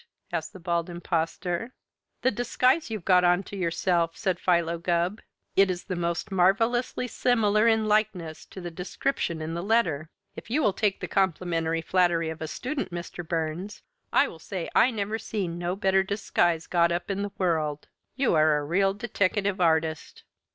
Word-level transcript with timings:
asked 0.33 0.51
the 0.51 0.59
Bald 0.59 0.89
Impostor. 0.89 1.75
"The 2.23 2.31
disguise 2.31 2.89
you've 2.89 3.05
got 3.05 3.23
onto 3.23 3.55
yourself," 3.55 4.17
said 4.17 4.39
Philo 4.39 4.79
Gubb. 4.79 5.21
"It 5.55 5.69
is 5.69 5.87
most 5.87 6.31
marvelously 6.31 7.07
similar 7.07 7.67
in 7.67 7.85
likeness 7.85 8.47
to 8.47 8.59
the 8.59 8.71
description 8.71 9.43
in 9.43 9.53
the 9.53 9.61
letter. 9.61 10.09
If 10.35 10.49
you 10.49 10.63
will 10.63 10.73
take 10.73 11.01
the 11.01 11.07
complimentary 11.07 11.83
flattery 11.83 12.29
of 12.31 12.41
a 12.41 12.47
student, 12.47 12.89
Mr. 12.91 13.23
Burns, 13.23 13.83
I 14.11 14.27
will 14.27 14.39
say 14.39 14.71
I 14.73 14.89
never 14.89 15.19
seen 15.19 15.59
no 15.59 15.75
better 15.75 16.01
disguise 16.01 16.65
got 16.65 16.91
up 16.91 17.11
in 17.11 17.21
the 17.21 17.31
world. 17.37 17.87
You 18.15 18.33
are 18.33 18.57
a 18.57 18.65
real 18.65 18.95
deteckative 18.95 19.61
artist." 19.61 20.23